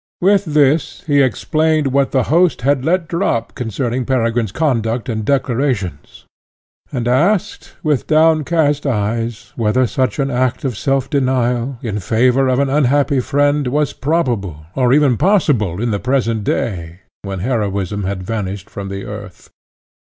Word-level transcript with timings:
With 0.19 0.45
this 0.45 1.03
he 1.05 1.21
explained 1.21 1.93
what 1.93 2.09
the 2.09 2.23
host 2.33 2.61
had 2.63 2.83
let 2.83 3.07
drop 3.07 3.53
concerning 3.53 4.03
Peregrine's 4.03 4.51
conduct 4.51 5.07
and 5.09 5.23
declarations, 5.23 6.25
and 6.91 7.07
asked, 7.07 7.75
with 7.83 8.07
downcast 8.07 8.87
eyes, 8.87 9.53
whether 9.55 9.85
such 9.85 10.17
an 10.17 10.31
act 10.31 10.65
of 10.65 10.75
self 10.75 11.07
denial, 11.07 11.77
in 11.83 11.99
favour 11.99 12.47
of 12.47 12.57
an 12.57 12.67
unhappy 12.67 13.19
friend, 13.19 13.67
was 13.67 13.93
probable, 13.93 14.65
or 14.73 14.91
even 14.91 15.17
possible, 15.17 15.79
in 15.79 15.91
the 15.91 15.99
present 15.99 16.43
day, 16.43 17.01
when 17.21 17.41
heroism 17.41 18.03
had 18.03 18.23
vanished 18.23 18.71
from 18.71 18.89
the 18.89 19.05
earth. 19.05 19.51